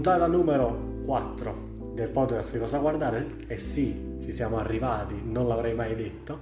[0.00, 5.74] puntata numero 4 del podcast di Cosa Guardare e sì, ci siamo arrivati, non l'avrei
[5.74, 6.38] mai detto.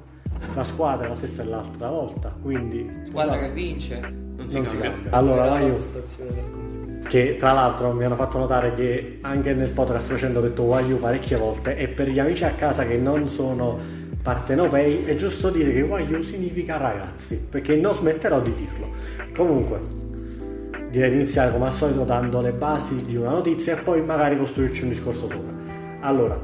[0.55, 2.89] La squadra è la stessa dell'altra volta, quindi...
[3.03, 3.99] Squadra no, che vince.
[3.99, 4.91] Non si non si cambia.
[4.91, 5.11] casca.
[5.11, 5.77] Allora, la io.
[7.09, 11.01] che tra l'altro mi hanno fatto notare che anche nel podcast precedente ho detto Wagyu
[11.01, 13.77] parecchie volte e per gli amici a casa che non sono
[14.23, 18.91] partenopei è giusto dire che Wagyu significa ragazzi perché non smetterò di dirlo
[19.35, 19.98] comunque
[20.91, 24.37] direi di iniziare come al solito dando le basi di una notizia e poi magari
[24.37, 25.53] costruirci un discorso sopra
[26.01, 26.39] allora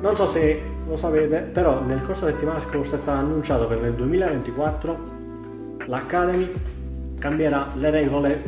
[0.00, 3.74] non so se lo sapete però nel corso della settimana scorsa è stato annunciato che
[3.74, 5.14] nel 2024
[5.86, 6.52] l'Academy
[7.18, 8.42] cambierà le regole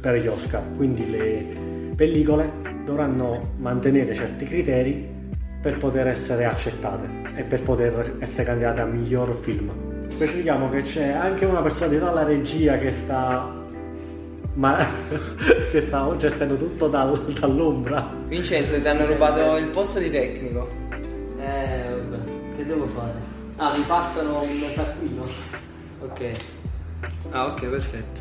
[0.00, 2.50] per gli Oscar, quindi le pellicole
[2.84, 5.18] dovranno mantenere certi criteri
[5.60, 7.06] per poter essere accettate
[7.36, 10.08] e per poter essere candidate a miglior film.
[10.08, 13.59] Specifichiamo che c'è anche una persona dietro alla regia che sta
[14.60, 14.86] ma
[15.72, 18.06] che sta gestendo tutto dal- dall'ombra.
[18.26, 20.68] Vincenzo, ti hanno rubato il posto di tecnico.
[21.38, 23.14] Eh, vabbè, che devo fare?
[23.56, 25.22] Ah, mi passano un taccuino.
[26.00, 26.30] Ok.
[27.30, 28.20] Ah, ok, perfetto.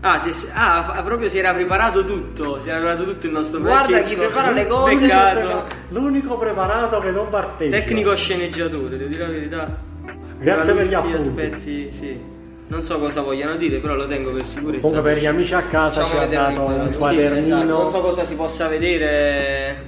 [0.00, 2.60] Ah, si- si- ah, fa- proprio si era preparato tutto.
[2.60, 4.08] Si era preparato tutto il nostro Guarda Francesco.
[4.08, 4.98] chi prepara le cose.
[5.00, 5.66] Peccato.
[5.88, 7.76] L'unico preparato che non partecipa.
[7.78, 9.74] Tecnico sceneggiatore, devo dire la verità.
[10.38, 11.16] Grazie per gli appunti.
[11.16, 12.36] aspetti, sì.
[12.68, 14.82] Non so cosa vogliano dire, però lo tengo per sicurezza.
[14.82, 16.90] Comunque per gli amici a casa Facciamo ci ha dato un inquadrato.
[16.92, 17.46] Sì, quadernino.
[17.56, 19.84] esatto, Non so cosa si possa vedere.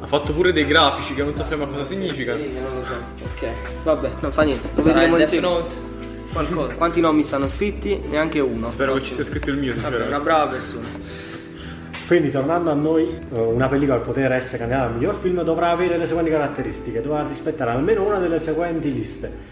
[0.00, 2.38] Ha fatto pure dei grafici che non sappiamo cosa significano.
[2.38, 2.94] Sì, non lo so.
[3.24, 3.48] Ok,
[3.82, 4.70] vabbè, non fa niente.
[4.74, 5.46] Lo Sarà il vedremo insieme.
[5.48, 5.74] Note.
[6.32, 6.74] Qualcosa.
[6.74, 8.00] Quanti nomi stanno scritti?
[8.08, 8.70] Neanche uno.
[8.70, 10.86] Spero che ci sia scritto il mio, Vabbè, una brava persona.
[12.06, 15.70] Quindi tornando a noi, eh, una pellicola per poter essere candidata al miglior film dovrà
[15.70, 19.49] avere le seguenti caratteristiche, dovrà rispettare almeno una delle seguenti liste.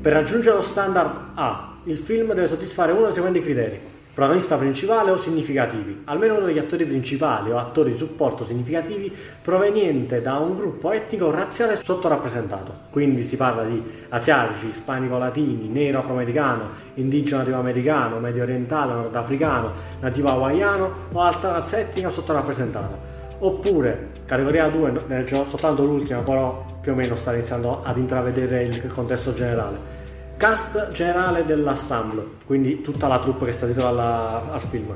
[0.00, 3.80] Per raggiungere lo standard A, il film deve soddisfare uno dei seguenti criteri.
[4.14, 10.22] Protagonista principale o significativi, almeno uno degli attori principali o attori di supporto significativi proveniente
[10.22, 12.72] da un gruppo etnico o razziale sottorappresentato.
[12.90, 20.28] Quindi si parla di asiatici, ispanico-latini, nero afroamericano, indigeno nativo americano, medio orientale, nordafricano, nativo
[20.28, 22.96] hawaiano o altra razza etnica sottorappresentata.
[23.40, 28.62] Oppure, categoria 2, ne leggerò soltanto l'ultima, però più o meno sta iniziando ad intravedere
[28.62, 29.96] il contesto generale.
[30.36, 34.94] Cast generale dell'ensemble, quindi tutta la troupe che sta dietro alla- al film.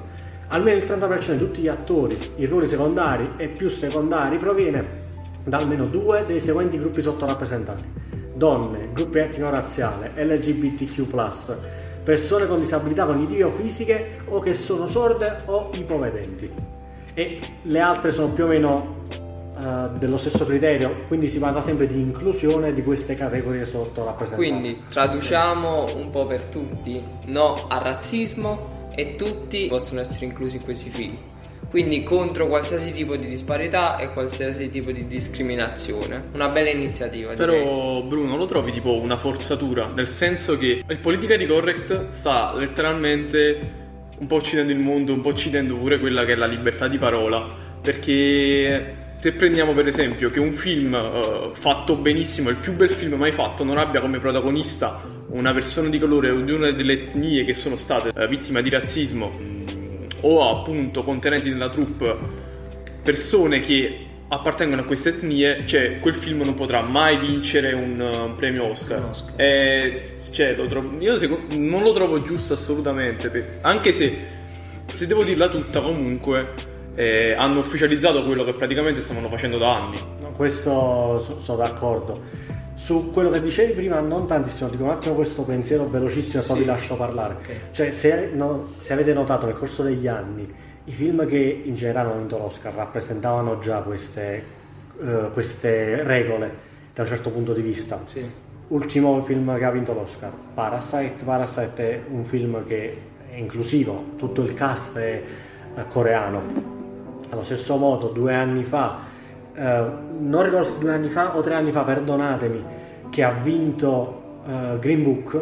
[0.49, 5.01] Almeno il 30% di tutti gli attori, i ruoli secondari e più secondari proviene
[5.45, 7.85] da almeno due dei seguenti gruppi sottorappresentati:
[8.35, 11.07] donne, gruppi etnico-razziale, LGBTQ,
[12.05, 16.72] persone con disabilità cognitive o fisiche o che sono sorde o ipovedenti.
[17.15, 19.01] E le altre sono più o meno
[19.63, 24.49] eh, dello stesso criterio, quindi si parla sempre di inclusione di queste categorie sottorappresentate.
[24.49, 30.63] Quindi traduciamo un po' per tutti, no al razzismo e tutti possono essere inclusi in
[30.63, 31.17] questi film.
[31.69, 36.25] Quindi contro qualsiasi tipo di disparità e qualsiasi tipo di discriminazione.
[36.33, 37.33] Una bella iniziativa.
[37.33, 37.63] direi.
[37.63, 43.81] Però Bruno lo trovi tipo una forzatura, nel senso che il politically correct sta letteralmente
[44.23, 46.97] un po' uccidendo il mondo, un po' uccidendo pure quella che è la libertà di
[46.97, 47.45] parola,
[47.83, 53.15] perché se prendiamo per esempio che un film eh, fatto benissimo, il più bel film
[53.15, 57.45] mai fatto, non abbia come protagonista una persona di colore o di una delle etnie
[57.45, 59.33] che sono state eh, vittime di razzismo
[60.21, 62.17] o appunto contenenti nella troupe
[63.03, 68.25] persone che appartengono a queste etnie, cioè quel film non potrà mai vincere un, uh,
[68.25, 68.99] un premio Oscar.
[69.03, 69.33] Un Oscar.
[69.37, 74.17] Eh, cioè, lo trovo- io seco- non lo trovo giusto assolutamente, per- anche se,
[74.91, 76.49] se devo dirla tutta comunque,
[76.95, 79.99] eh, hanno ufficializzato quello che praticamente stavano facendo da anni.
[80.23, 82.51] No, questo so- sono d'accordo.
[82.75, 86.57] Su quello che dicevi prima, non tantissimo, dico un attimo questo pensiero velocissimo e poi
[86.57, 86.63] Sì.
[86.63, 87.35] vi lascio parlare.
[87.35, 87.55] Ok.
[87.71, 90.51] Cioè, se, no- se avete notato nel corso degli anni,
[90.85, 94.45] i film che in generale hanno vinto l'Oscar rappresentavano già queste,
[95.01, 98.01] eh, queste regole da un certo punto di vista.
[98.07, 98.29] Sì.
[98.69, 101.25] Ultimo film che ha vinto l'Oscar, Parasite.
[101.25, 102.97] Parasite è un film che
[103.31, 105.23] è inclusivo, tutto il cast è
[105.77, 106.43] eh, coreano.
[107.31, 108.99] Allo stesso modo, due anni fa,
[109.55, 109.85] eh,
[110.19, 112.65] non ricordo se due anni fa o tre anni fa, perdonatemi,
[113.11, 114.21] che ha vinto
[114.81, 115.41] Green Book.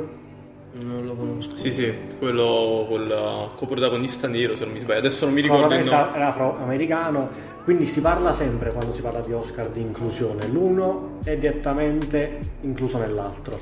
[0.72, 1.54] Non lo conosco.
[1.56, 5.00] Sì, sì, quello con il coprotagonista nero, se non mi sbaglio.
[5.00, 6.16] Adesso non mi ricordo il protagonista nome.
[6.16, 7.28] era afroamericano,
[7.64, 10.46] quindi si parla sempre quando si parla di Oscar di inclusione.
[10.46, 13.58] L'uno è direttamente incluso nell'altro.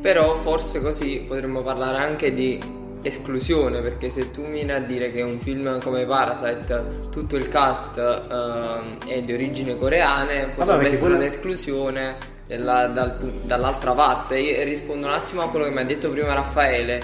[0.00, 5.22] Però forse così potremmo parlare anche di esclusione, perché se tu vieni a dire che
[5.22, 11.00] un film come Parasite, tutto il cast ehm, è di origini coreane, potrebbe perché essere
[11.00, 12.16] quello- un'esclusione
[12.46, 14.38] della- dal dall'altra parte.
[14.38, 17.02] Io rispondo un attimo a quello che mi ha detto prima Raffaele.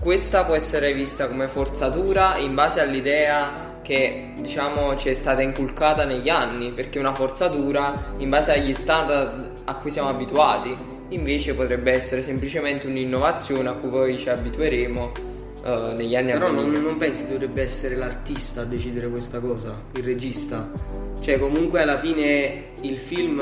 [0.00, 6.04] Questa può essere vista come forzatura in base all'idea che diciamo ci è stata inculcata
[6.04, 10.76] negli anni, perché è una forzatura in base agli standard a cui siamo abituati.
[11.14, 15.12] Invece potrebbe essere semplicemente un'innovazione a cui poi ci abitueremo
[15.64, 16.80] eh, negli anni Però a venire.
[16.80, 20.70] non pensi dovrebbe essere l'artista a decidere questa cosa, il regista.
[21.20, 23.40] Cioè, comunque alla fine il film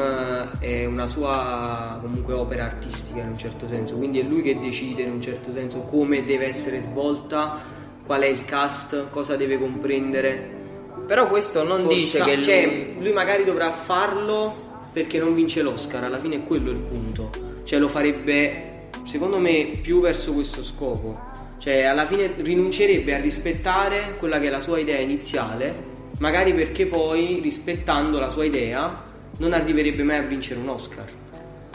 [0.61, 5.03] è una sua comunque opera artistica in un certo senso, quindi è lui che decide
[5.03, 7.59] in un certo senso come deve essere svolta,
[8.05, 10.61] qual è il cast, cosa deve comprendere.
[11.07, 12.45] Però questo non Forza- dice che lui...
[12.45, 17.31] cioè, lui magari dovrà farlo perché non vince l'Oscar, alla fine è quello il punto.
[17.65, 18.71] Cioè lo farebbe
[19.05, 21.31] secondo me più verso questo scopo.
[21.59, 26.87] Cioè alla fine rinuncerebbe a rispettare quella che è la sua idea iniziale, magari perché
[26.87, 31.21] poi rispettando la sua idea non arriverebbe mai a vincere un Oscar.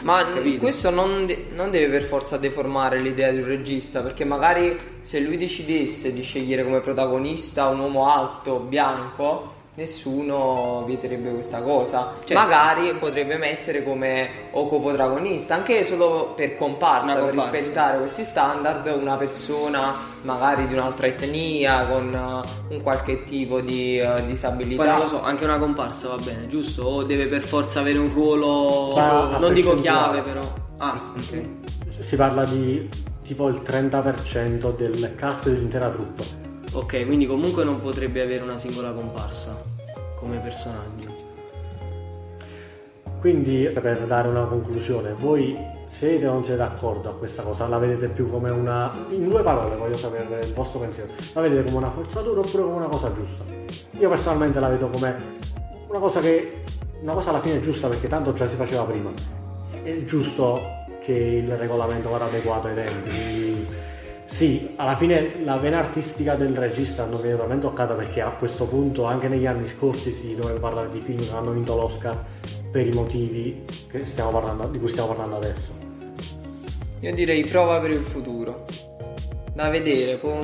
[0.02, 0.60] Ma Capito?
[0.60, 5.18] questo non, de- non deve per forza deformare l'idea di un regista, perché magari se
[5.20, 12.14] lui decidesse di scegliere come protagonista un uomo alto, bianco, nessuno vieterebbe questa cosa.
[12.18, 12.34] Certo.
[12.34, 17.50] Magari potrebbe mettere come o coprotagonista, anche solo per comparsa, Una per comparsa.
[17.52, 23.98] rispettare questi standard, una persona magari di un'altra etnia, con eh, un qualche tipo di
[23.98, 24.82] eh, disabilità.
[24.82, 26.82] Poi non lo so, anche una comparsa va bene, giusto?
[26.82, 30.40] O deve per forza avere un ruolo, Ma a non dico chiave però.
[30.78, 31.44] Ah, ok.
[32.00, 32.88] Si parla di
[33.22, 36.46] tipo il 30% del cast dell'intera troupe.
[36.78, 39.60] Ok, quindi comunque non potrebbe avere una singola comparsa
[40.14, 41.12] come personaggio.
[43.18, 47.66] Quindi, per dare una conclusione, voi siete o non siete d'accordo a questa cosa?
[47.66, 48.94] La vedete più come una.
[49.10, 51.10] In due parole voglio sapere il vostro pensiero.
[51.32, 53.42] La vedete come una forzatura oppure come una cosa giusta?
[53.98, 55.16] Io personalmente la vedo come
[55.88, 56.62] una cosa che.
[57.02, 59.10] una cosa alla fine giusta perché tanto già si faceva prima.
[59.82, 60.60] È giusto
[61.02, 63.77] che il regolamento vada adeguato ai tempi.
[64.28, 68.66] Sì, alla fine la vena artistica del regista non viene veramente toccata perché a questo
[68.66, 72.24] punto anche negli anni scorsi si doveva parlare di film che hanno vinto l'Oscar
[72.70, 73.64] per i motivi
[74.30, 75.72] parlando- di cui stiamo parlando adesso.
[77.00, 78.64] Io direi prova per il futuro.
[79.54, 80.38] Da vedere, po-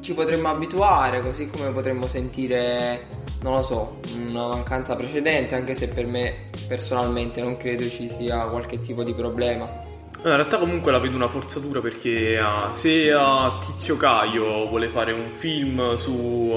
[0.00, 3.06] ci potremmo abituare, così come potremmo sentire,
[3.42, 8.46] non lo so, una mancanza precedente, anche se per me personalmente non credo ci sia
[8.48, 9.87] qualche tipo di problema.
[10.20, 15.12] In realtà comunque la vedo una forzatura perché ah, se ah, Tizio Caio vuole fare
[15.12, 16.50] un film su,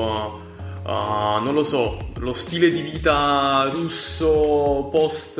[0.83, 5.37] ah, non lo so, lo stile di vita russo post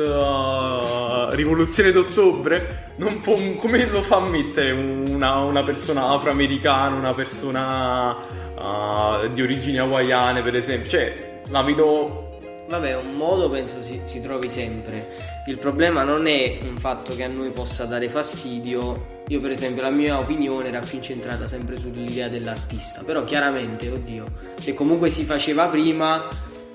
[1.34, 8.16] rivoluzione d'ottobre, non può- come lo fa a mettere una, una persona afroamericana, una persona
[9.32, 10.90] di origini hawaiane per esempio?
[10.90, 12.28] Cioè, la vedo...
[12.68, 15.31] Vabbè, un modo penso si, si trovi sempre.
[15.46, 19.20] Il problema non è un fatto che a noi possa dare fastidio.
[19.28, 23.02] Io, per esempio, la mia opinione era più incentrata sempre sull'idea dell'artista.
[23.04, 24.24] Però, chiaramente, oddio,
[24.58, 26.28] se comunque si faceva prima,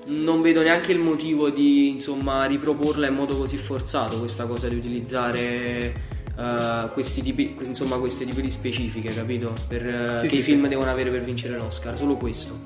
[0.08, 4.76] non vedo neanche il motivo di insomma riproporla in modo così forzato questa cosa di
[4.76, 6.16] utilizzare.
[6.38, 9.54] eh, questi tipi, insomma, questi tipi di specifiche, capito?
[9.68, 12.60] Per, eh, Sì, che sì, i film devono avere per vincere l'Oscar, solo questo.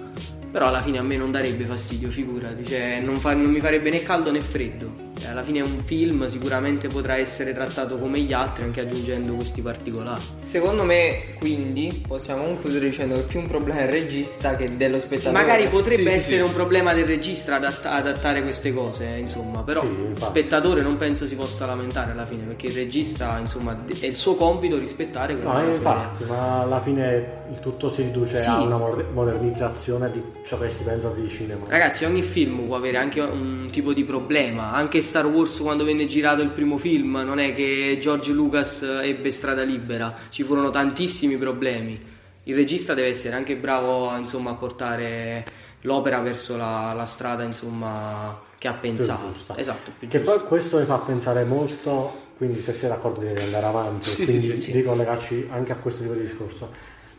[0.51, 3.89] Però alla fine a me non darebbe fastidio, figurati, cioè non, fa- non mi farebbe
[3.89, 5.10] né caldo né freddo.
[5.29, 9.61] Alla fine è un film, sicuramente potrà essere trattato come gli altri, anche aggiungendo questi
[9.61, 10.21] particolari.
[10.41, 14.99] Secondo me, quindi, possiamo concludere dicendo che è più un problema del regista che dello
[14.99, 15.33] spettatore.
[15.33, 16.41] Magari potrebbe Sì, essere sì.
[16.43, 20.25] un problema del regista adatt- adattare queste cose, eh, insomma, però Sì, lo infatti.
[20.25, 24.35] spettatore non penso si possa lamentare alla fine, perché il regista, insomma, è il suo
[24.35, 26.03] compito rispettare quella No, che la sua idea.
[26.03, 28.47] infatti, ma alla fine il tutto si riduce Sì.
[28.47, 31.65] a una moder- modernizzazione di ciò che si pensa di cinema.
[31.67, 34.71] Ragazzi, ogni film può avere anche un tipo di problema.
[34.73, 39.29] Anche Star Wars, quando venne girato il primo film, non è che George Lucas ebbe
[39.29, 41.99] strada libera, ci furono tantissimi problemi.
[42.43, 45.43] Il regista deve essere anche bravo insomma, a portare
[45.81, 49.33] l'opera verso la, la strada insomma, che ha pensato.
[49.55, 53.65] Esatto, più Che poi questo mi fa pensare molto, quindi se siete d'accordo di andare
[53.65, 54.71] avanti Sì, e quindi sì, sì.
[54.71, 56.71] di collegarci anche a questo tipo di discorso.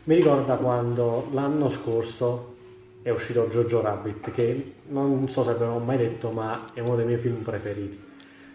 [0.04, 2.51] Mi ricorda quando l'anno scorso
[3.02, 7.04] è uscito Jojo Rabbit, che non so se avevo mai detto, ma è uno dei
[7.04, 7.98] miei film preferiti.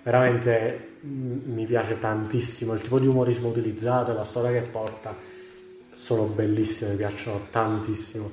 [0.04, 5.16] Veramente mm, mi piace tantissimo il tipo di umorismo utilizzato e la storia che porta.
[5.92, 8.32] Sono bellissime, mi piacciono tantissimo.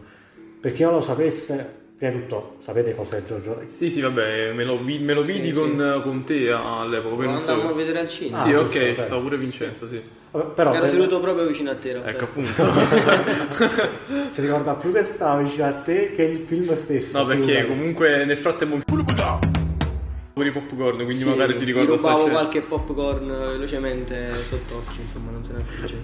[0.60, 3.70] Per chi non lo sapesse, prima di tutto, sapete cos'è Jojo Rabbit?
[3.70, 5.58] Sì, sì, vabbè, me lo, vi- me lo Sì, vidi sì.
[5.60, 7.24] con, con te all'epoca.
[7.24, 8.42] Lo non so- a vedere al cinema.
[8.42, 8.94] Ah, sì, giusto, ok, ok.
[8.96, 10.00] ci stava pure Vincenzo, sì.
[10.34, 12.16] Però Ero per- seduto proprio vicino a te, Raffaele.
[12.16, 12.72] Ecco appunto.
[14.30, 17.16] si ricorda più che stava vicino a te che il film stesso.
[17.18, 22.28] No, perché comunque nel frattempo il pure i popcorn, quindi Sì, magari si ricorda rubavo
[22.28, 26.02] qualche popcorn velocemente sott'occhio, insomma, non se ne accorgeva.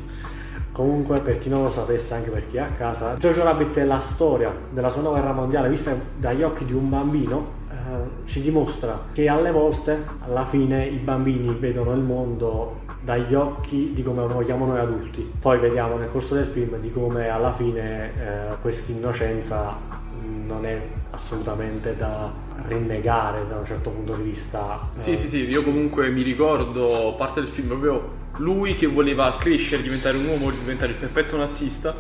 [0.70, 3.84] Comunque, per chi non lo sapesse, anche per chi è a casa, Jojo Rabbit è
[3.84, 7.58] la storia della seconda guerra mondiale vista dagli occhi di un bambino.
[7.72, 13.92] eh, ci dimostra che alle volte, alla fine, i bambini vedono il mondo dagli occhi
[13.95, 15.33] di come lo vogliamo noi adulti.
[15.40, 20.80] Poi vediamo nel corso del film di come alla fine eh, questa innocenza non è
[21.11, 22.30] assolutamente da
[22.66, 24.90] rinnegare da un certo punto di vista.
[24.97, 29.37] eh, Sì, sì, sì, io comunque mi ricordo parte del film proprio lui che voleva
[29.38, 31.95] crescere, diventare un uomo, diventare il perfetto nazista,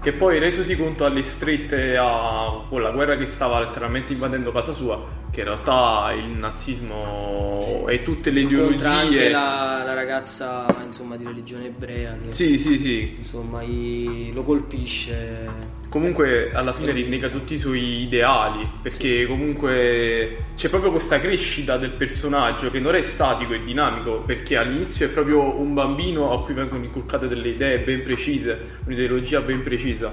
[0.00, 4.72] che poi resosi conto alle strette a con la guerra che stava letteralmente invadendo casa
[4.72, 5.00] sua,
[5.36, 9.30] che in realtà il nazismo e tutte le Incontra anche ideologie...
[9.30, 13.16] la, la ragazza, insomma, di religione ebrea che, Sì, sì, sì.
[13.18, 15.74] insomma, gli- lo colpisce.
[15.90, 21.90] Comunque alla fine rinnega tutti i suoi ideali, perché comunque c'è proprio questa crescita del
[21.92, 26.54] personaggio che non è statico e dinamico, perché all'inizio è proprio un bambino a cui
[26.54, 30.10] vengono inculcate delle idee ben precise, un'ideologia ben precisa,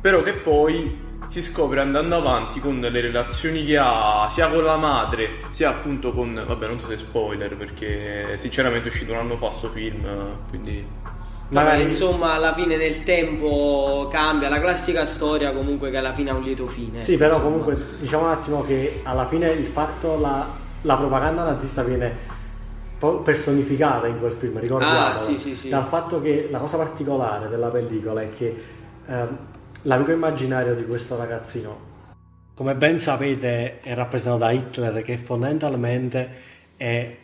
[0.00, 4.76] però che poi si scopre andando avanti con le relazioni che ha sia con la
[4.76, 9.36] madre sia appunto con vabbè non so se spoiler perché sinceramente è uscito un anno
[9.36, 10.06] fa sto film
[10.48, 10.86] quindi
[11.46, 14.48] Vabbè, Magari- insomma, alla fine nel tempo cambia.
[14.48, 16.98] La classica storia, comunque, che alla fine ha un lieto fine.
[16.98, 17.50] Sì, però insomma.
[17.50, 20.48] comunque diciamo un attimo che alla fine il fatto, la,
[20.80, 22.32] la propaganda nazista viene
[23.22, 25.12] personificata in quel film, ricordiamola.
[25.12, 25.68] Ah, sì, sì, sì.
[25.68, 28.62] Dal fatto che la cosa particolare della pellicola è che
[29.06, 29.38] ehm,
[29.84, 31.92] l'amico immaginario di questo ragazzino,
[32.54, 36.30] come ben sapete, è rappresentato da Hitler, che fondamentalmente
[36.76, 37.16] è,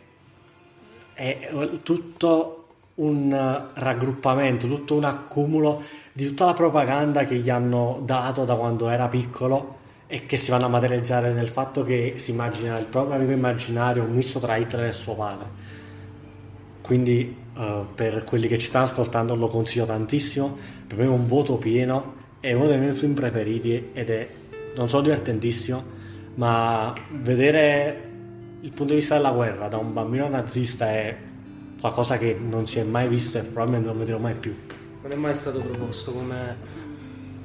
[1.13, 1.49] è
[1.83, 2.57] tutto
[2.95, 8.89] un raggruppamento, tutto un accumulo di tutta la propaganda che gli hanno dato da quando
[8.89, 13.15] era piccolo e che si vanno a materializzare nel fatto che si immagina il proprio
[13.15, 15.47] amico immaginario un misto tra Hitler e suo padre.
[16.81, 21.29] Quindi eh, per quelli che ci stanno ascoltando lo consiglio tantissimo, per me è un
[21.29, 24.27] voto pieno, è uno dei miei film preferiti ed è
[24.75, 25.83] non solo divertentissimo,
[26.35, 28.09] ma vedere
[28.61, 31.15] il punto di vista della guerra da un bambino nazista è
[31.79, 34.55] qualcosa che non si è mai visto e probabilmente non vedrò mai più.
[35.03, 36.57] Non è mai stato proposto come,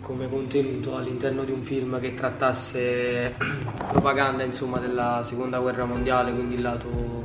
[0.00, 3.34] come contenuto all'interno di un film che trattasse
[3.92, 7.24] propaganda insomma, della seconda guerra mondiale, quindi il lato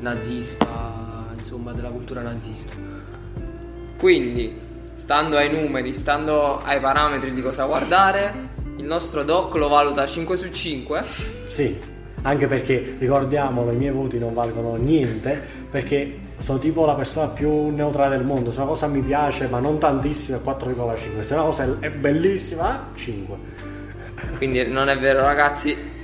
[0.00, 2.74] nazista, insomma, della cultura nazista.
[3.98, 4.65] Quindi,
[4.96, 8.32] stando ai numeri, stando ai parametri di cosa guardare,
[8.78, 11.04] il nostro doc lo valuta 5 su 5.
[11.48, 11.78] Sì,
[12.22, 17.68] anche perché ricordiamolo, i miei voti non valgono niente perché sono tipo la persona più
[17.68, 18.50] neutrale del mondo.
[18.50, 21.20] Se una cosa mi piace ma non tantissimo è 4,5.
[21.20, 23.36] Se una cosa è- bellissima, 5.
[24.38, 25.94] Quindi non è vero, ragazzi.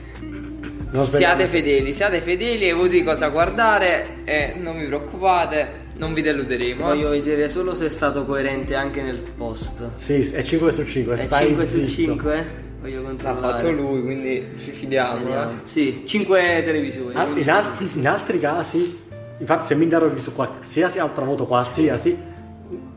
[1.07, 6.21] Siate fedeli, siate fedeli ai voti di cosa guardare e non vi preoccupate, non vi
[6.23, 6.85] deluderemo.
[6.85, 9.89] Voglio vedere solo se è stato coerente anche nel post.
[9.97, 11.15] Sì, è 5 su 5.
[11.15, 11.93] È Stai 5 su zitto.
[12.13, 12.45] 5?
[12.81, 13.41] Voglio L'ha controllare.
[13.59, 15.29] fatto lui, quindi ci fidiamo.
[15.29, 15.47] eh.
[15.63, 17.15] Sì, 5 televisori.
[17.15, 18.99] Ah, in, al- in altri casi,
[19.39, 22.17] infatti, se mi interroghi su qualsiasi altro voto, qualsiasi,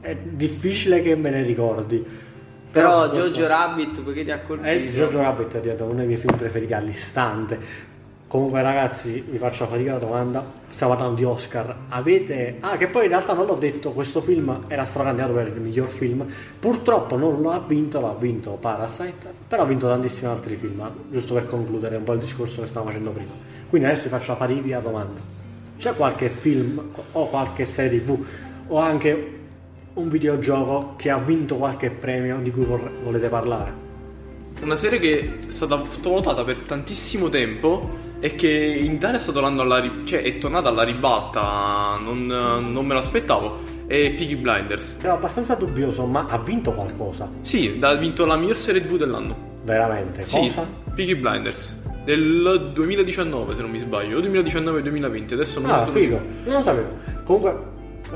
[0.01, 2.03] è difficile che me ne ricordi.
[2.71, 4.69] Però questo- Jojo Rabbit, perché ti ha colpito?
[4.69, 7.59] Eh, Jojo Rabbit è diventato uno dei miei film preferiti all'istante.
[8.35, 10.45] Comunque, ragazzi, vi faccio fatica la domanda.
[10.69, 11.73] Stiamo parlando di Oscar.
[11.87, 12.57] Avete.
[12.59, 15.87] Ah, che poi in realtà non l'ho detto, questo film era stracandidato per il miglior
[15.87, 16.29] film.
[16.59, 19.33] Purtroppo non lo ha vinto, l'ha vinto Parasite.
[19.47, 20.85] Però ha vinto tantissimi altri film.
[21.09, 23.31] Giusto per concludere un po' il discorso che stavamo facendo prima.
[23.69, 25.21] Quindi adesso vi faccio la fatica domanda.
[25.77, 28.21] C'è qualche film o qualche serie TV
[28.67, 29.39] o anche
[29.93, 33.83] un videogioco che ha vinto qualche premio di cui volete parlare?
[34.61, 39.61] Una serie che è stata sottovalutata per tantissimo tempo e che in Italia sta tornando
[39.61, 44.97] alla ri- cioè è tornata alla ribalta, non, non me l'aspettavo, è Peaky Blinders.
[45.03, 47.29] Ero abbastanza dubbioso, ma ha vinto qualcosa.
[47.41, 49.53] Sì, ha vinto la miglior serie TV dell'anno.
[49.63, 50.23] Veramente.
[50.23, 50.65] Sì, Cosa?
[50.95, 51.83] Peaky Blinders.
[52.03, 55.91] Del 2019 se non mi sbaglio, o 2019-2020, adesso non Ah, lo so.
[55.91, 56.19] figo.
[56.45, 56.87] Non lo sapevo.
[57.25, 57.57] Comunque,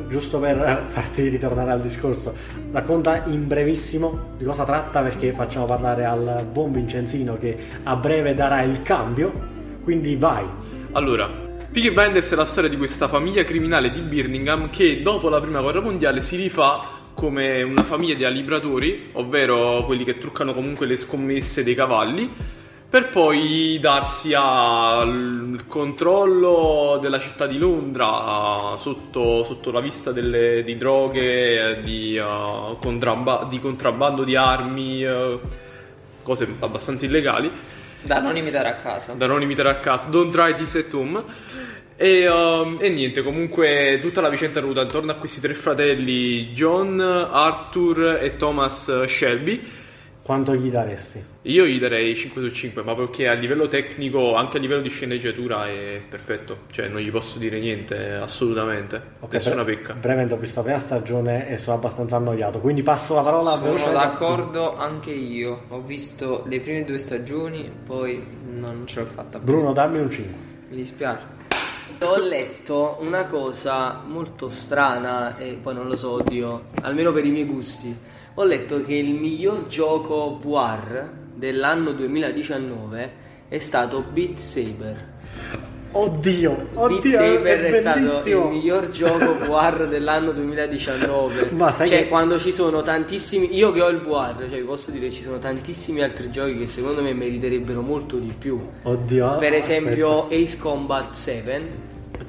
[0.07, 2.33] giusto per farti ritornare al discorso,
[2.71, 8.33] racconta in brevissimo di cosa tratta perché facciamo parlare al buon Vincenzino che a breve
[8.33, 9.57] darà il cambio.
[9.83, 10.45] Quindi vai.
[10.91, 11.27] Allora,
[11.71, 15.61] Peaky Blinders è la storia di questa famiglia criminale di Birmingham che dopo la prima
[15.61, 20.95] guerra mondiale si rifà come una famiglia di alibratori, ovvero quelli che truccano comunque le
[20.95, 22.31] scommesse dei cavalli,
[22.89, 30.75] per poi darsi al controllo della città di Londra sotto, sotto la vista delle- di
[30.75, 35.39] droghe, di, eh, contrabba- di contrabbando di armi, eh,
[36.23, 37.51] cose abbastanza illegali.
[38.01, 39.13] Da non imitare a casa.
[39.13, 40.07] da non imitare a casa.
[40.09, 41.21] Don't try this at home.
[41.95, 46.51] E, um, e niente, comunque tutta la vicenda è ruota intorno a questi tre fratelli,
[46.51, 49.61] John, Arthur e Thomas Shelby.
[50.21, 51.28] Quanto gli daresti?
[51.43, 54.89] Io gli darei 5 su 5, ma perché a livello tecnico, anche a livello di
[54.89, 56.63] sceneggiatura è perfetto.
[56.69, 59.01] Cioè, non gli posso dire niente, assolutamente.
[59.21, 59.93] Ok, Nessuna bre- pecca.
[59.93, 63.63] Brevemente ho visto la prima stagione e sono abbastanza annoiato, quindi passo la parola Sono
[63.63, 63.97] velocemente.
[63.97, 65.63] d'accordo anche io.
[65.69, 68.21] Ho visto le prime due stagioni, poi
[68.55, 69.37] non ce l'ho fatta.
[69.37, 69.47] più.
[69.47, 70.33] Bruno, dammi un 5.
[70.71, 71.37] Mi dispiace.
[72.01, 77.31] Ho letto una cosa molto strana e poi non lo so, oddio, almeno per i
[77.31, 77.97] miei gusti.
[78.35, 83.11] Ho letto che il miglior gioco VR dell'anno 2019
[83.47, 85.07] è stato Beat Saber.
[85.91, 91.49] Oddio, oddio, Beat Saber è, è, stato il miglior gioco VR dell'anno 2019.
[91.51, 93.55] Ma sai cioè, che- quando ci sono tantissimi.
[93.55, 96.67] Io che ho il VR, cioè, vi posso dire ci sono tantissimi altri giochi che
[96.67, 98.59] secondo me meriterebbero molto di più.
[98.83, 99.37] Oddio.
[99.37, 99.55] Per aspetta.
[99.55, 101.61] esempio, Ace Combat 7.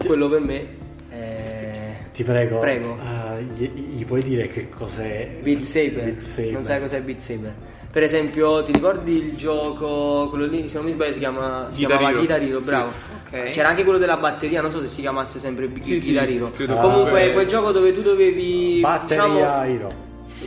[0.07, 0.67] Quello per me
[1.11, 1.97] è.
[2.15, 2.59] Ti prego.
[2.61, 2.97] Prego.
[2.97, 6.05] eh, gli, gli puoi dire che cos'è Beat Saber.
[6.05, 6.53] Beat Saber.
[6.53, 7.53] Non sai cos'è Beat Saber?
[7.91, 11.79] Per esempio, ti ricordi il gioco, quello lì, se non mi sbaglio, si, chiama, si
[11.79, 12.19] Guitar chiamava Hero.
[12.19, 12.67] Guitar Hero, Sì.
[12.67, 12.93] bravo.
[13.27, 13.51] Ok.
[13.51, 16.29] C'era anche quello della batteria, non so se si chiamasse sempre Gu- Sì, sì, Guitar
[16.29, 16.53] Hero.
[16.81, 18.79] Comunque, quel gioco dove tu dovevi.
[18.81, 19.89] Batteria diciamo, Hero.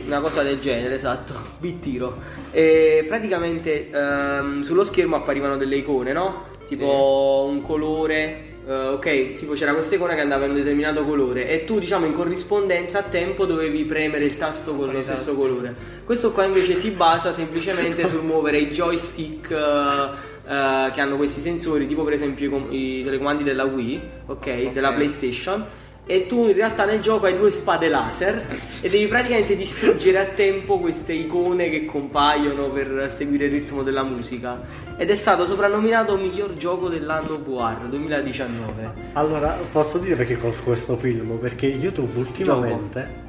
[0.06, 2.16] una cosa del genere, esatto, bittiro.
[2.50, 6.44] E praticamente ehm, sullo schermo apparivano delle icone, no?
[6.66, 8.52] Tipo un colore.
[8.66, 12.06] Eh, ok, tipo c'era questa icona che andava in un determinato colore e tu diciamo
[12.06, 15.36] in corrispondenza a tempo dovevi premere il tasto con lo stesso tasti.
[15.36, 15.74] colore.
[16.04, 20.10] Questo qua invece si basa semplicemente sul muovere i joystick eh,
[20.46, 24.70] eh, che hanno questi sensori, tipo per esempio i, com- i telecomandi della Wii, ok,
[24.72, 25.64] della PlayStation.
[26.06, 30.26] E tu in realtà nel gioco hai due spade laser e devi praticamente distruggere a
[30.26, 34.60] tempo queste icone che compaiono per seguire il ritmo della musica.
[34.98, 39.12] Ed è stato soprannominato miglior gioco dell'anno VR 2019.
[39.14, 41.38] Allora, posso dire perché con questo film?
[41.38, 43.22] Perché YouTube ultimamente.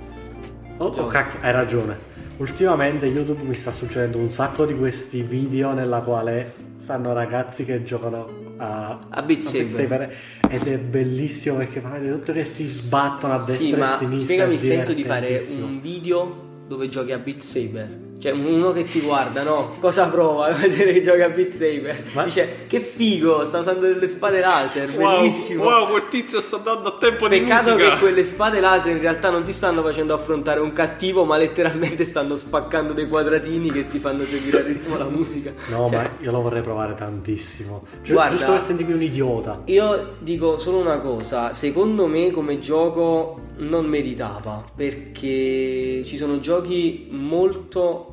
[0.78, 2.14] Oh, oh, cacchio, hai ragione.
[2.38, 7.84] Ultimamente YouTube mi sta succedendo un sacco di questi video nella quale stanno ragazzi che
[7.84, 10.16] giocano a, A Beat Saber.
[10.50, 13.98] ed è bellissimo perché fa vedere tutto che si sbattono a destra Sì, e a
[13.98, 14.18] sinistra.
[14.26, 18.04] spiegami il senso di fare un video dove giochi a Beat Saber.
[18.18, 19.76] Cioè, uno che ti guarda, no?
[19.80, 22.04] Cosa prova a vedere che gioca a Beat Saber?
[22.14, 25.64] Ma- Dice, che figo, sta usando delle spade laser, Wow, bellissimo.
[25.66, 29.30] wow, quel tizio sta dando a tempo di Peccato che quelle spade laser in realtà
[29.30, 34.00] non ti stanno facendo affrontare un cattivo, ma letteralmente stanno spaccando dei quadratini che ti
[34.00, 35.52] fanno seguire al ritmo la musica.
[35.70, 37.86] No, Cioè, ma io lo vorrei provare tantissimo.
[38.02, 39.62] Gi- Guarda- giusto per sentirmi un idiota.
[39.66, 47.08] Io dico solo una cosa, secondo me come gioco non meritava, perché ci sono giochi
[47.12, 48.12] molto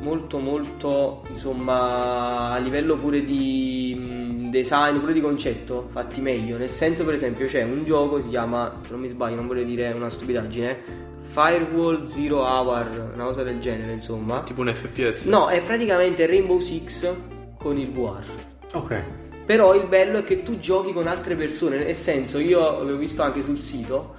[0.00, 7.04] molto molto insomma a livello pure di design pure di concetto fatti meglio nel senso
[7.04, 10.08] per esempio c'è un gioco si chiama se non mi sbaglio non vorrei dire una
[10.08, 10.76] stupidaggine
[11.22, 15.26] Firewall Zero Hour una cosa del genere insomma Tipo un FPS.
[15.26, 17.12] no è praticamente Rainbow Six
[17.58, 18.22] con il VR
[18.74, 19.02] Ok.
[19.46, 23.22] però il bello è che tu giochi con altre persone, nel senso, io avevo visto
[23.22, 24.14] anche sul sito,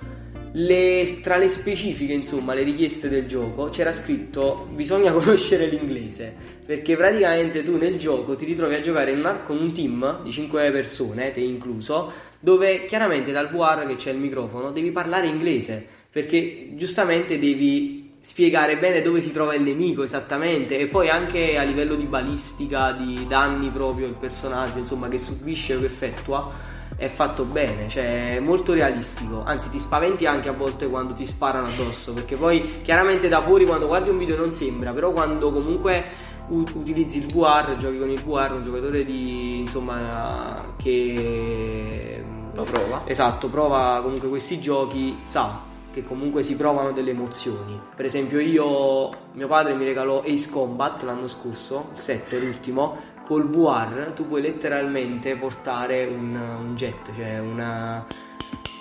[0.54, 6.34] le- tra le specifiche, insomma, le richieste del gioco, c'era scritto bisogna conoscere l'inglese,
[6.66, 10.72] perché praticamente tu nel gioco ti ritrovi a giocare una- con un team di 5
[10.72, 16.70] persone, te incluso, dove chiaramente dal VR che c'è il microfono devi parlare inglese, perché
[16.76, 21.96] giustamente devi spiegare bene dove si trova il nemico esattamente e poi anche a livello
[21.96, 26.52] di balistica, di danni proprio il personaggio, insomma, che subisce o che effettua
[27.00, 31.26] è fatto bene, cioè è molto realistico, anzi ti spaventi anche a volte quando ti
[31.26, 35.50] sparano addosso, perché poi chiaramente da fuori quando guardi un video non sembra, però quando
[35.50, 36.04] comunque
[36.50, 42.22] u- utilizzi il VR, giochi con il VR, un giocatore di insomma che
[42.54, 43.04] Lo prova.
[43.06, 47.80] Esatto, prova comunque questi giochi, sa che comunque si provano delle emozioni.
[47.96, 52.98] Per esempio io, mio padre mi regalò Ace Combat l'anno scorso, il 7 l'ultimo,
[53.30, 58.04] col VR tu puoi letteralmente portare un, un jet, cioè una,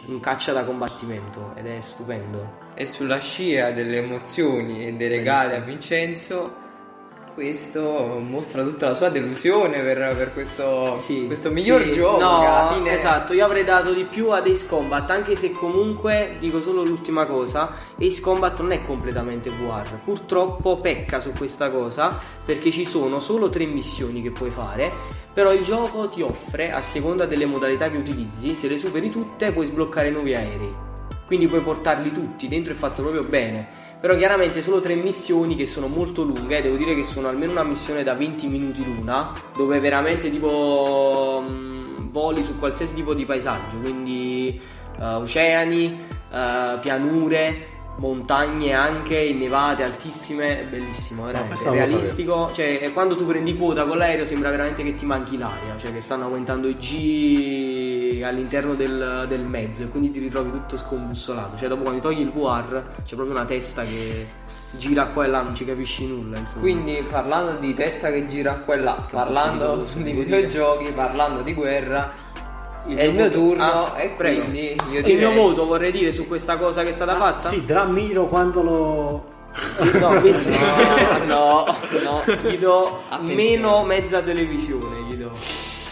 [0.06, 2.66] un caccia da combattimento ed è stupendo.
[2.72, 6.67] E sulla scia delle emozioni e dei regali a Vincenzo,
[7.38, 11.92] questo mostra tutta la sua delusione per, per questo, Sì, questo miglior sì.
[11.92, 12.20] gioco.
[12.20, 16.60] No, fine esatto, io avrei dato di più ad Ace Combat, anche se comunque, dico
[16.60, 20.00] solo l'ultima cosa, Ace Combat non è completamente VR.
[20.04, 24.90] Purtroppo pecca su questa cosa, perché ci sono solo tre missioni che puoi fare,
[25.32, 29.52] però il gioco ti offre, a seconda delle modalità che utilizzi, se le superi tutte
[29.52, 30.86] puoi sbloccare nuovi aerei.
[31.24, 33.86] quindi puoi portarli tutti, dentro è fatto proprio bene.
[34.00, 37.50] Però chiaramente solo tre missioni che sono molto lunghe, eh, devo dire che sono almeno
[37.50, 43.24] una missione da 20 minuti l'una, dove veramente tipo mh, voli su qualsiasi tipo di
[43.24, 44.60] paesaggio, quindi
[44.98, 52.50] uh, oceani, uh, pianure, montagne anche innevate altissime, è bellissimo, veramente lo realistico.
[52.52, 56.00] Cioè, quando tu prendi quota con l'aereo sembra veramente che ti manchi l'aria, cioè che
[56.00, 61.56] stanno aumentando i G all'interno del, del mezzo e quindi ti ritrovi tutto scombussolato.
[61.56, 64.26] Cioè, dopo quando togli il VR c'è proprio una testa che
[64.72, 66.38] gira qua e là, non ci capisci nulla.
[66.38, 66.62] Insomma.
[66.62, 71.54] Quindi parlando di testa che gira qua e là, parlando pericoloso, di videogiochi, parlando di
[71.54, 72.12] guerra,
[72.86, 74.40] è il mio voto- turno Ah, e prego.
[74.42, 75.16] quindi io Il direi...
[75.16, 77.48] mio voto vorrei dire su questa cosa che è stata fatta?
[77.48, 79.24] Sì, Drammiro quando lo...
[79.98, 80.20] No,
[81.26, 81.64] No, no,
[82.04, 82.22] no.
[82.48, 83.34] gli do Attenzione.
[83.34, 85.00] meno mezza televisione.
[85.08, 85.30] Gli do.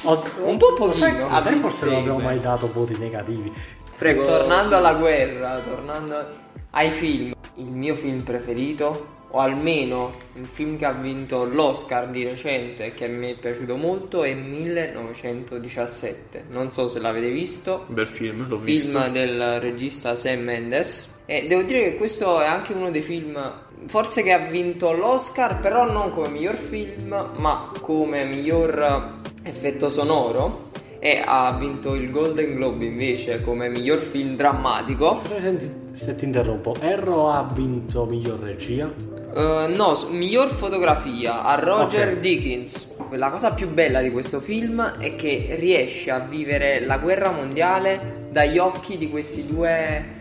[0.02, 1.28] ho- Un po' sai- pochino.
[1.30, 3.52] sai, A forse non abbiamo mai dato voti negativi.
[3.96, 4.22] Prego.
[4.22, 6.26] Tornando alla guerra, tornando
[6.70, 12.24] ai film, il mio film preferito, o almeno il film che ha vinto l'Oscar di
[12.24, 16.44] recente, che mi è piaciuto molto, è 1917.
[16.50, 17.86] Non so se l'avete visto.
[17.88, 18.98] Bel film, l'ho visto.
[18.98, 21.22] Film del regista Sam Mendes.
[21.26, 23.38] E devo dire che questo è anche uno dei film,
[23.86, 30.70] forse che ha vinto l'Oscar, però non come miglior film, ma come miglior effetto sonoro.
[30.98, 35.20] E ha vinto il Golden Globe invece come miglior film drammatico.
[35.38, 38.90] Senti, se ti interrompo, Erro ha vinto miglior regia.
[39.34, 42.18] Eh, no, miglior fotografia a Roger Ok.
[42.20, 42.94] Dickens.
[43.10, 48.24] La cosa più bella di questo film è che riesce a vivere la guerra mondiale
[48.30, 50.14] dagli occhi di questi due.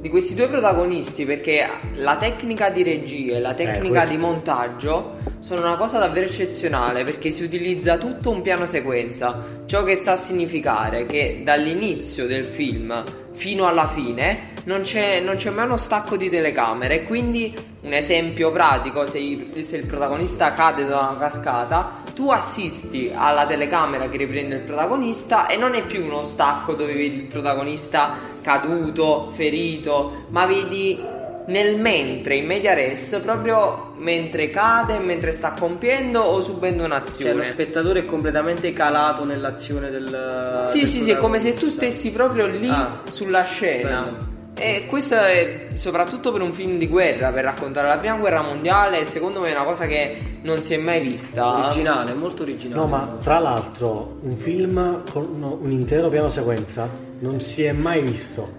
[0.00, 4.10] Di questi due protagonisti, perché la tecnica di regia e la tecnica questo.
[4.10, 9.62] di montaggio sono una cosa davvero eccezionale perché si utilizza tutto un piano sequenza.
[9.66, 13.02] Ciò che sta a significare che dall'inizio del film
[13.38, 17.04] fino alla fine non c'è, non c'è mai uno stacco di telecamere.
[17.04, 23.10] Quindi, un esempio pratico: se il, se il protagonista cade da una cascata, tu assisti
[23.14, 27.26] alla telecamera che riprende il protagonista e non è più uno stacco dove vedi il
[27.26, 31.16] protagonista caduto, ferito, ma vedi
[31.48, 36.94] nel mentre, in media res, proprio mentre cade, mentre sta compiendo o subendo Cioè, lo
[36.94, 37.44] un'azione.
[37.44, 40.62] spettatore è completamente calato nell'azione del.
[40.66, 44.02] Sì, del sì, sì, è come se tu stessi proprio lì Ah, sulla scena.
[44.02, 44.36] bello.
[44.60, 49.04] E questo è soprattutto per un film di guerra, per raccontare la prima guerra mondiale,
[49.04, 51.66] secondo me è una cosa che non si è mai vista.
[51.66, 52.80] Originale, molto originale.
[52.80, 56.88] No, ma tra l'altro un film con un intero piano sequenza
[57.20, 58.57] non si è mai visto.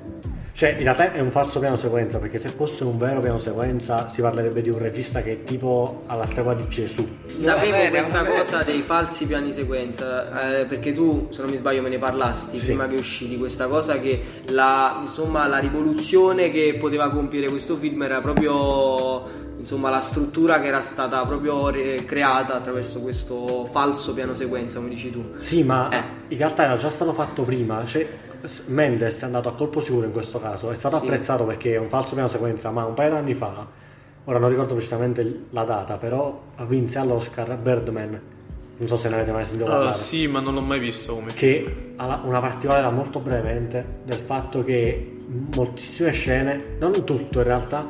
[0.59, 4.09] Cioè, in realtà è un falso piano sequenza, perché se fosse un vero piano sequenza
[4.09, 7.07] si parlerebbe di un regista che è tipo alla stregua di Gesù.
[7.27, 11.87] Sapevo questa cosa dei falsi piani sequenza, eh, perché tu, se non mi sbaglio, me
[11.87, 12.65] ne parlasti Sì.
[12.65, 17.77] prima che uscì di questa cosa che la, insomma, la rivoluzione che poteva compiere questo
[17.77, 24.13] film era proprio insomma, la struttura che era stata proprio re- creata attraverso questo falso
[24.13, 25.23] piano sequenza, come dici tu.
[25.37, 26.03] Sì, ma Eh.
[26.27, 27.85] in realtà era già stato fatto prima.
[27.85, 28.05] Cioè,
[28.67, 30.69] Mendes è andato a colpo sicuro in questo caso.
[30.71, 31.03] È stato Sì.
[31.05, 33.65] apprezzato perché è un falso piano sequenza, ma un paio di anni fa,
[34.25, 38.21] ora non ricordo precisamente la data, però vinse all'Oscar Birdman.
[38.77, 39.93] Non so se ne avete mai sentito Ah, parlare.
[39.97, 44.63] sì, ma non l'ho mai visto come che ha una particolarità molto brevemente del fatto
[44.63, 45.17] che
[45.53, 47.85] moltissime scene, non tutto in realtà,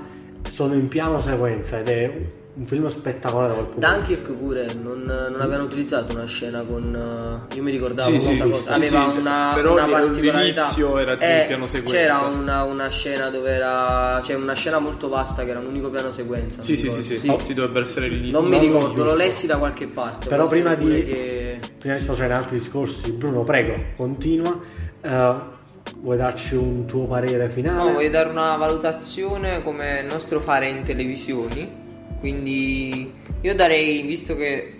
[0.49, 2.11] sono in piano sequenza ed è
[2.51, 3.87] un film spettacolare da quel punto.
[3.87, 7.47] di Dunkirk pure non, non avevano utilizzato una scena con.
[7.49, 8.71] eh, io mi ricordavo Sì, sì, questa sì, cosa.
[8.71, 10.61] sì, Aveva sì, una, però una particolarità.
[10.61, 11.95] l'inizio era tipo Eh, un piano sequenza.
[11.95, 14.21] C'era una, una scena dove era.
[14.25, 16.61] Cioè una scena molto vasta che era un unico piano sequenza.
[16.61, 17.39] Sì, sì, sì, sì, Oh.
[17.39, 18.41] sì, dovrebbe essere l'inizio.
[18.41, 20.27] Non mi ricordo, l'ho lessi da qualche parte.
[20.27, 24.59] Però prima di- che- Prima di sfociare in altri discorsi, Bruno, prego, continua.
[25.01, 25.35] Eh,
[26.01, 27.83] vuoi darci un tuo parere finale?
[27.89, 31.87] No, voglio dare una valutazione come il nostro fare in televisioni.
[32.19, 34.73] Quindi io darei, visto che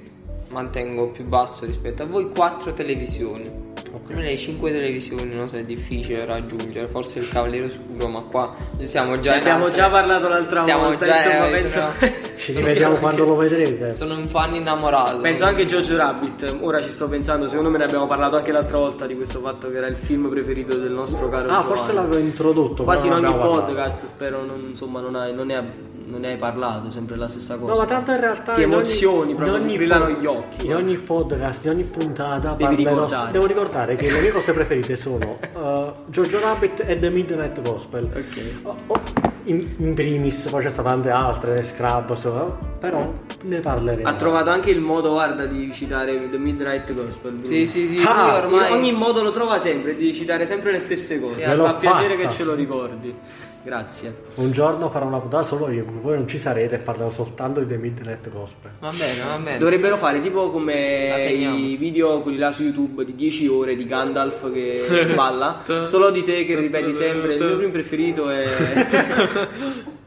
[0.49, 3.67] mantengo più basso rispetto a voi, 4 televisioni.
[4.06, 8.21] Per me le 5 televisioni non so, è difficile raggiungere, forse il Cavaliere Oscuro, ma
[8.21, 11.06] qua siamo già Ne abbiamo altre- già parlato l'altra Siamo volta.
[11.06, 13.93] già- insomma, eh, penso, sono- Ci rivediamo quando lo vedrete.
[13.93, 15.19] Sono un fan innamorato.
[15.19, 16.58] penso anche Jojo Rabbit.
[16.62, 19.69] Ora ci sto pensando, secondo me ne abbiamo parlato anche l'altra volta di questo fatto
[19.71, 21.65] che era il film preferito del nostro caro Ah, Giovanni.
[21.75, 22.84] forse l'avevo introdotto.
[22.84, 23.65] Quasi in ogni abbiamo parlato.
[23.73, 25.63] podcast, spero non, insomma, non, hai- non ne, ha-
[26.10, 27.72] non ne hai parlato, sempre la stessa cosa.
[27.74, 30.65] No, ma tanto in realtà Ti in ogni- emozioni in proprio, ogni brillano gli occhi.
[30.65, 33.32] In ogni podcast, in ogni puntata Devi parlerò- ricordare.
[33.32, 38.04] devo ricordare che le mie cose preferite sono uh, Jojo Rabbit e The Midnight Gospel.
[38.06, 38.52] Ok.
[38.63, 39.02] Oh, oh,
[39.43, 43.12] in, in primis, poi c'è stata tante altre, Scrub, so, però
[43.43, 44.08] ne parleremo.
[44.08, 47.39] Ha trovato anche il modo, guarda, di citare The Midnight Gospel.
[47.43, 48.72] Sì, sì, sì, Ah, ormai...
[48.72, 51.56] Ogni modo lo trova sempre di citare sempre le stesse cose.
[51.56, 53.15] L'ho Fa piacere che ce lo ricordi.
[53.62, 54.24] Grazie.
[54.36, 57.67] Un giorno farò una puntata solo io, voi non ci sarete e parlerò soltanto di
[57.67, 58.72] The Midnight Gospel.
[58.80, 59.58] Va bene, va bene.
[59.58, 64.52] Dovrebbero fare tipo come i video quelli là su YouTube di 10 ore di Gandalf
[64.54, 67.36] che balla, solo di te che ripeti sempre.
[67.36, 68.45] Il mio primo preferito è.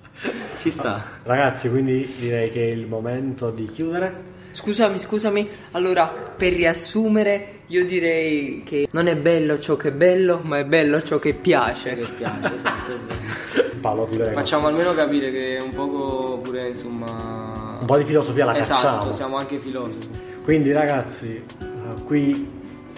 [0.58, 1.04] Ci sta.
[1.24, 4.30] Ragazzi, quindi direi che è il momento di chiudere.
[4.52, 5.48] Scusami, scusami.
[5.72, 10.64] Allora, per riassumere, io direi che non è bello ciò che è bello, ma è
[10.64, 11.96] bello ciò che piace.
[11.96, 12.92] Che piace, esatto.
[12.92, 13.62] è.
[13.80, 14.06] Paolo.
[14.06, 17.78] Facciamo almeno capire che un poco pure insomma.
[17.80, 19.12] Un po' di filosofia la Esatto, cacciamo.
[19.12, 20.08] siamo anche filosofi.
[20.44, 22.48] Quindi ragazzi, eh, qui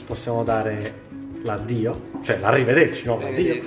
[0.07, 1.03] possiamo dare
[1.43, 3.19] l'addio, cioè l'arrivederci, no?
[3.21, 3.61] L'addio.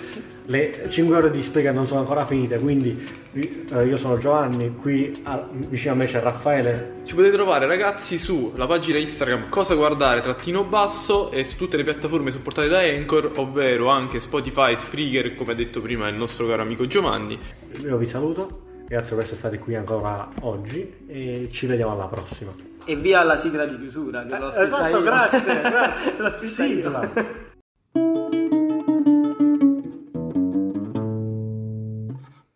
[0.46, 2.96] Le 5 ore di spiega non sono ancora finite, quindi
[3.42, 7.02] io sono Giovanni, qui a- vicino a me c'è Raffaele.
[7.04, 11.84] Ci potete trovare ragazzi sulla pagina Instagram cosa guardare trattino basso e su tutte le
[11.84, 16.62] piattaforme supportate da Anchor, ovvero anche Spotify, Spreaker, come ha detto prima il nostro caro
[16.62, 17.38] amico Giovanni.
[17.82, 22.54] Io vi saluto, grazie per essere stati qui ancora oggi e ci vediamo alla prossima.
[22.90, 25.02] E via la sigla di chiusura che l'ho scritta Esatto, io.
[25.02, 26.14] grazie, grazie.
[26.18, 26.76] l'ho scritta io.
[26.76, 27.46] Sigla.